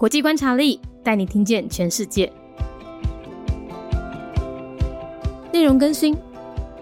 [0.00, 2.32] 国际观察力带你听见全世界。
[5.52, 6.16] 内容更新，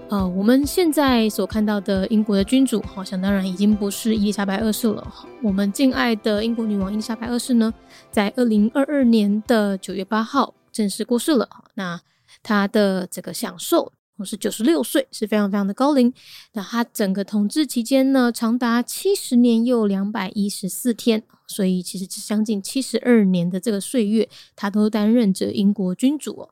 [0.08, 5.04] 呃，我们现在所看到的英国的君主，好像当然已经不是伊丽莎白二世了。
[5.42, 7.74] 我们敬爱的英国女王伊丽莎白二世呢，
[8.12, 11.48] 在二零二二年的九月八号正式过世了。
[11.74, 12.00] 那
[12.44, 13.92] 她的这个享受。
[14.18, 16.12] 我是九十六岁，是非常非常的高龄。
[16.52, 26.48] 那他整个统治期间呢，长达七十年又两百一十四天，所以其实是将近七十二年的这个岁月，他都担任着英国君主。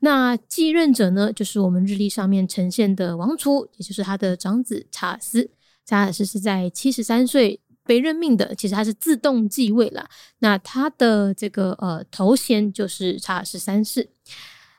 [0.00, 5.50] 那继任者呢，就是我们日历上面呈现的王储，也就是他的长子查尔斯。
[5.84, 10.08] 查尔斯是在七十三岁被任命的，其实他是自动继位了。
[10.40, 14.08] 那他的这个呃头衔就是查尔斯三世。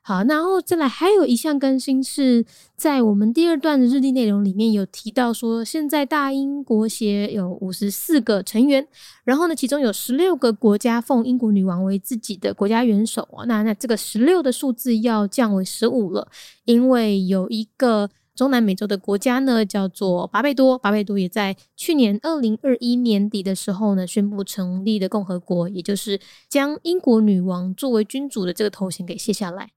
[0.07, 2.45] 好，然后再来还有一项更新是
[2.77, 8.87] 在我们第二段的日历内容里面有提到说，现在大英国协有五十四个成员，
[9.25, 16.29] 然后呢，其中有十六个国家奉英国女王为自己的国家元首那那这个十六的数字要降为十五了，
[16.63, 29.71] 因为有一个中南美洲的国家呢叫做巴贝多，巴贝多也在去年二零二一年底的时候呢宣布成立的共和国，也就是将英国女王作为君主的这个头衔给卸下来。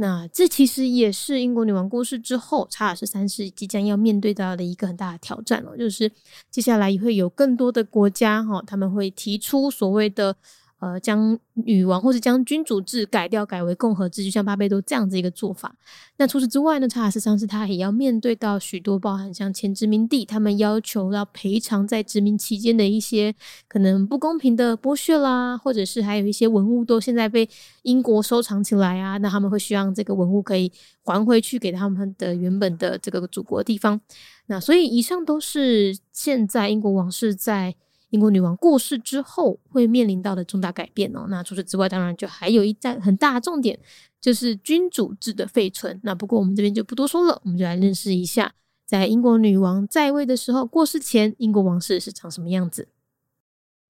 [0.00, 6.10] 那这其实也是英国女王过世之后，查尔斯三世即将要面对到的一个很大的挑战哦，就是
[6.50, 10.36] 接下来也会有更多的国家哈，他们会提出所谓的。
[10.80, 15.74] 呃，将女王或者将君主制改掉，改为共和制，就像巴贝多这样子一个做法。
[16.18, 23.34] 那除此之外呢，查尔斯上世他也要面对到许多包含像前殖民地，他们要求要赔偿在殖民期间的一些
[23.66, 27.48] 可能不公平的剥削啦，或者是还有一些文物都现在被
[27.82, 30.70] 英国收藏起来啊，那他们会希望这个文物可以
[31.02, 34.00] 还回去给他们的原本的这个祖国地方。
[34.46, 37.74] 那所以以上都是现在英国王室在。
[38.10, 41.26] 英国女王过世之后会面临到的重大改变哦。
[41.28, 43.78] 那除此之外，当然就还有一在很大的重点，
[44.20, 46.00] 就是君主制的废存。
[46.02, 48.54] 那不过我们这边就不多说了，我们就来认识一下，
[48.86, 52.88] 在英国女王在位的时候，过世前英国王室是长什么样子。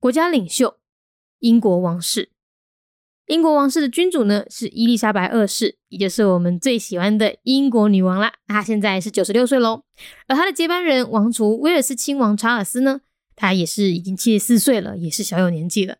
[0.00, 0.76] 国家领袖，
[1.38, 2.30] 英国王室。
[3.26, 8.32] 英国王室的君主呢是伊丽莎白二世，也就是我们最喜欢的英国女王啦。
[8.46, 9.82] 她现在是九十六岁喽。
[10.26, 13.02] 而她的接班人王储威尔斯亲王查尔斯呢？
[13.40, 15.98] 他也是已经七十四岁了，也是小有年纪了。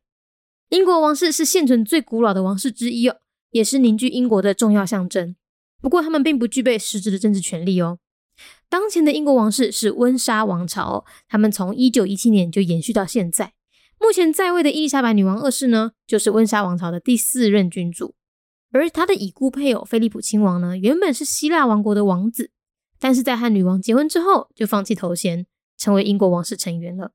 [0.70, 3.18] 英国王室是现存最古老的王室之一哦，
[3.52, 5.36] 也是凝聚英国的重要象征。
[5.80, 8.00] 不过，他们并不具备实质的政治权利哦。
[8.68, 13.52] 当前的英国王室是温莎王朝，他们从一九一七年就延续到现在。
[14.00, 18.16] 目前在位的伊丽莎白女王二世呢，就是温莎王朝的第四任君主。
[18.72, 22.50] 而他的已故配偶菲利普亲王呢，原本是希腊王国的王子，
[22.98, 25.46] 但是在和女王结婚之后，就放弃头衔，
[25.78, 27.12] 成为英国王室成员了。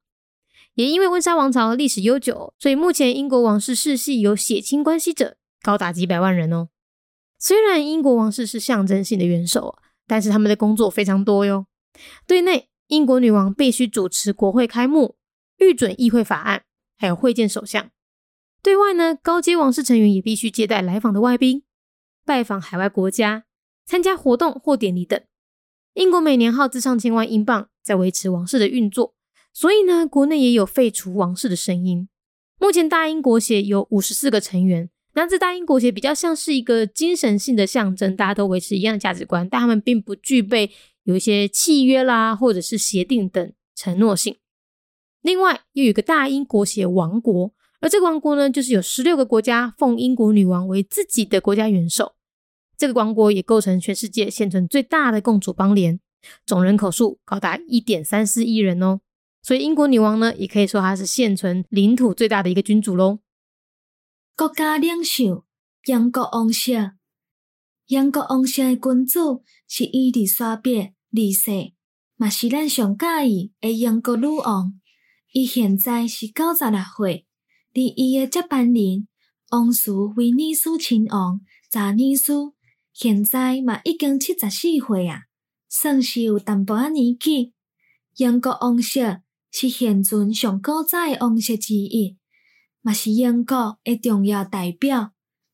[0.75, 6.69] 也因为温莎王朝历史悠久，所以目前英国王室世系有血亲关系者高达几百万人哦。
[7.37, 11.67] 虽然英国王室是象征性的元首，但是他们的工作非常多哟。
[12.25, 15.17] 对内，英国女王必须主持国会开幕、
[15.57, 16.63] 预准议会法案，
[16.97, 17.91] 还有会见首相。
[18.63, 21.63] 对外呢，高阶王室成员也必须接待来访的外宾、
[22.25, 23.43] 拜访海外国家、
[23.85, 25.21] 参加活动或典礼等。
[25.93, 29.13] 英国每年耗资上千万英镑在维持王室的运作。
[29.53, 32.09] 所以呢，国内也有废除王室的声音。
[32.59, 40.71] 目前大英国协有五十四个成员，那这大英国协比较像是一个精神性的象征，大家都维持一样的价值观，但他们并不具备
[41.03, 44.37] 有一些契约啦，或者是协定等承诺性。
[45.21, 52.15] 另外，又有一个大英国协王国，而这个王国呢，就是有十六个国家奉英国女王为自己的国家元首。
[52.75, 55.99] 这个王国也构成全世界现存最大的共主邦联，
[56.45, 59.01] 总人口数高达一点三四亿人哦。
[59.43, 63.19] 所以英国女王呢，也可以说她是现存领土最大的一个君主喽。
[64.37, 65.45] 国家领袖，
[65.85, 66.93] 英国王室。
[67.87, 70.71] 英国王室的君主是伊丽莎白
[71.11, 71.73] 二世，
[72.15, 74.79] 嘛是咱上介意的英国女王。
[75.33, 77.27] 伊现在是九十六岁，
[77.73, 79.09] 而伊的接班人
[79.51, 82.53] 王储威尼斯亲王查尼斯，
[82.93, 85.23] 现在嘛已经七十四岁啊，
[85.67, 87.51] 算是有淡薄仔年纪。
[88.15, 89.19] 英国王室。
[89.55, 92.17] 是现存上古早的王室之一，
[92.81, 95.11] 嘛是英国的重要代表。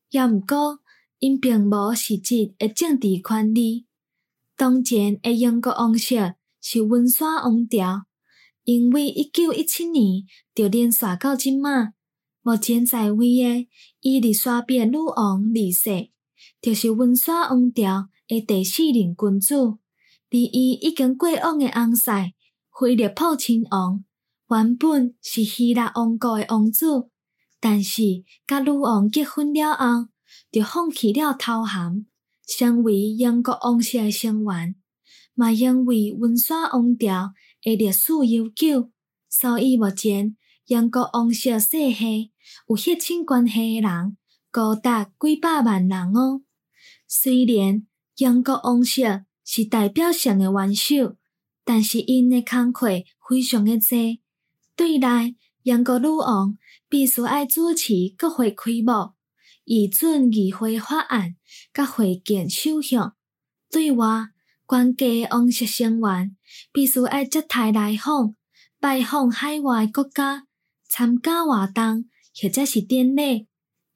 [0.09, 0.79] 也毋过，
[1.19, 3.85] 因并无实质的政治权利。
[4.55, 8.05] 当前的英国王室是温莎王朝，
[8.63, 10.23] 因为一九一七年
[10.55, 11.89] 就连续到即马。
[12.41, 13.67] 目前在位的
[13.99, 16.09] 伊丽莎白女王二世，
[16.61, 19.79] 就是温莎王朝的第四任君主。
[20.31, 22.31] 而伊已经过往的翁婿。
[22.79, 24.05] 菲利普亲王
[24.47, 27.09] 原本是希腊王国的王子，
[27.59, 30.07] 但是甲女王结婚了后，
[30.49, 32.05] 就放弃了头衔，
[32.47, 34.75] 成为英国王室的成员。
[35.35, 38.89] 嘛因为温莎王朝的历史悠久，
[39.27, 40.37] 所以目前
[40.67, 42.31] 英国王室世系
[42.69, 44.15] 有血亲关系的人
[44.51, 46.43] 高达几百万人哦。
[47.05, 47.85] 虽然
[48.15, 51.17] 英国王室是代表性的元首，
[51.69, 52.87] 但是因的工课
[53.29, 53.87] 非常的多。
[54.75, 56.57] 对内，英国女王
[56.89, 59.13] 必须爱主持国会开幕、
[59.65, 61.35] 议准议会法案、
[61.71, 63.13] 甲会见首相；
[63.69, 64.29] 对外，
[64.65, 66.35] 关键王室成员
[66.73, 68.33] 必须爱接待来访、
[68.79, 70.47] 拜访海外国家、
[70.87, 72.09] 参加活动
[72.41, 73.45] 或者是典礼。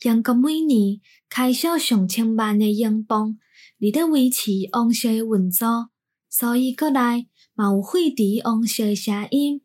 [0.03, 3.39] 英国每年开销上千万的英镑，
[3.79, 5.89] 为了维持王室的运作，
[6.29, 9.61] 所以国内嘛有惠迪王室的声音。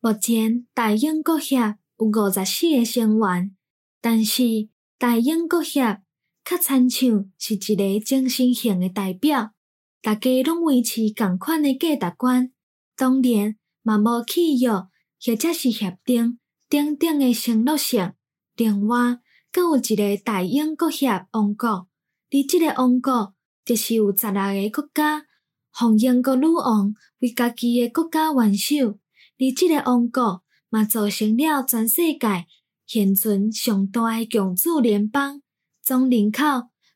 [0.00, 1.56] 目前大英国协
[1.98, 3.56] 有五十四个成员，
[4.00, 4.68] 但是
[4.98, 6.02] 大英国协
[6.44, 9.52] 较参像是一个精神性的代表，
[10.00, 12.52] 大家拢维持共款的价值观，
[12.94, 16.38] 当然嘛无契约或者是协定
[16.68, 18.12] 等等的承诺性。
[18.54, 19.18] 另外，
[19.50, 23.34] 阁有一个大英国协王国，而即个王国
[23.64, 25.25] 就是有十六个国家，
[25.78, 28.98] 奉英国女王为家己的国家元首。
[29.38, 32.46] 而即个王国嘛，造成了全世界
[32.86, 35.42] 现存上大诶共主联邦，
[35.82, 36.42] 总人口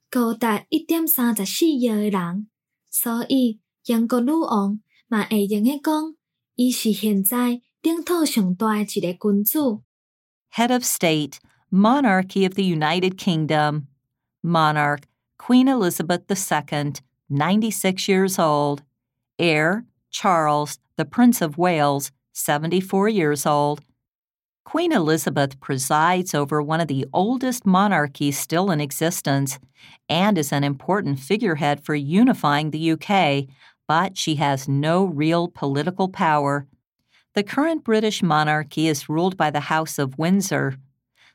[0.09, 2.49] 高达一点三十四亿诶人。
[2.91, 6.15] 所以，英国女王嘛会用诶讲，
[6.55, 9.83] 伊是现在领土上大诶一个君主。
[10.55, 11.35] Head of State,
[11.71, 13.89] Monarchy of the United Kingdom.
[14.43, 15.03] Monarch,
[15.37, 16.95] Queen Elizabeth II,
[17.31, 18.83] 96 years old.
[19.39, 23.81] Heir, Charles, the Prince of Wales, 74 years old.
[24.65, 29.59] Queen Elizabeth presides over one of the oldest monarchies still in existence
[30.09, 33.47] and is an important figurehead for unifying the UK,
[33.89, 36.67] but she has no real political power.
[37.35, 40.77] The current British monarchy is ruled by the House of Windsor.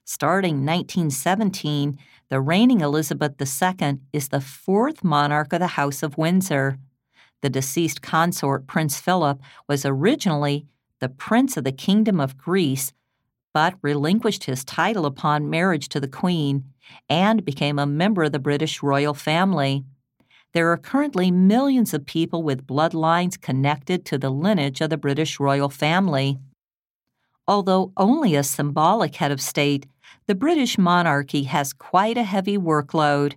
[0.08, 1.98] Starting 1917,
[2.30, 6.78] the reigning Elizabeth II is the fourth monarch of the House of Windsor.
[7.42, 10.68] The deceased consort, Prince Philip, was originally
[11.00, 12.94] the Prince of the Kingdom of Greece,
[13.52, 16.66] but relinquished his title upon marriage to the Queen
[17.10, 19.84] and became a member of the British royal family.
[20.54, 25.40] There are currently millions of people with bloodlines connected to the lineage of the British
[25.40, 26.38] royal family.
[27.48, 29.88] Although only a symbolic head of state,
[30.28, 33.36] the British monarchy has quite a heavy workload.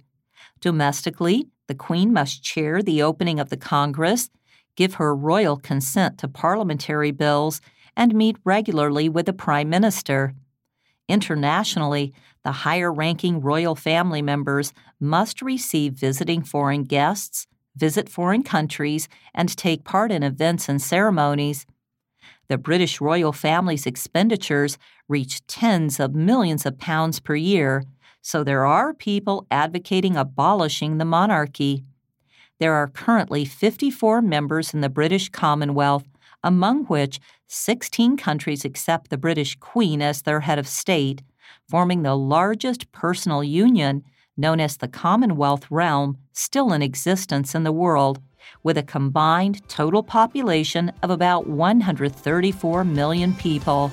[0.61, 4.31] Domestically, the Queen must chair the opening of the Congress
[4.79, 7.61] give her royal consent to parliamentary bills,
[7.97, 10.35] and meet regularly with the Prime Minister.
[11.09, 19.09] Internationally, the higher ranking royal family members must receive visiting foreign guests, visit foreign countries,
[19.35, 21.67] and take part in events and ceremonies.
[22.47, 27.83] The British royal family's expenditures reach tens of millions of pounds per year,
[28.21, 31.85] so there are people advocating abolishing the monarchy.
[32.61, 36.05] There are currently 54 members in the British Commonwealth,
[36.43, 41.23] among which 16 countries accept the British Queen as their head of state,
[41.69, 44.03] forming the largest personal union
[44.37, 48.21] known as the Commonwealth realm still in existence in the world,
[48.63, 53.93] with a combined total population of about 134 million people.